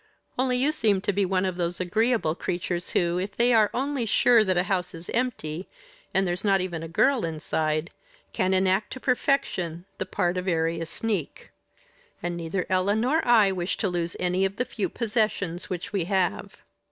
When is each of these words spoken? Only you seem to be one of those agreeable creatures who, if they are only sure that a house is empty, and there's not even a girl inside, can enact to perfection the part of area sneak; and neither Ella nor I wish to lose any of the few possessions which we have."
Only 0.35 0.57
you 0.57 0.71
seem 0.71 0.99
to 1.01 1.13
be 1.13 1.25
one 1.25 1.45
of 1.45 1.57
those 1.57 1.79
agreeable 1.79 2.33
creatures 2.33 2.89
who, 2.89 3.19
if 3.19 3.37
they 3.37 3.53
are 3.53 3.69
only 3.71 4.07
sure 4.07 4.43
that 4.43 4.57
a 4.57 4.63
house 4.63 4.95
is 4.95 5.11
empty, 5.11 5.67
and 6.11 6.25
there's 6.25 6.43
not 6.43 6.59
even 6.59 6.81
a 6.81 6.87
girl 6.87 7.23
inside, 7.23 7.91
can 8.33 8.51
enact 8.51 8.91
to 8.93 8.99
perfection 8.99 9.85
the 9.99 10.07
part 10.07 10.37
of 10.37 10.47
area 10.47 10.87
sneak; 10.87 11.51
and 12.23 12.35
neither 12.35 12.65
Ella 12.67 12.95
nor 12.95 13.23
I 13.27 13.51
wish 13.51 13.77
to 13.77 13.89
lose 13.89 14.15
any 14.19 14.43
of 14.43 14.55
the 14.55 14.65
few 14.65 14.89
possessions 14.89 15.69
which 15.69 15.93
we 15.93 16.05
have." 16.05 16.57